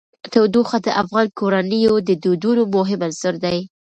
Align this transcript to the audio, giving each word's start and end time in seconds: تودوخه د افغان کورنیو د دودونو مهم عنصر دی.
تودوخه 0.33 0.77
د 0.85 0.87
افغان 1.01 1.27
کورنیو 1.39 1.93
د 2.07 2.09
دودونو 2.23 2.63
مهم 2.75 2.99
عنصر 3.07 3.33
دی. 3.43 3.59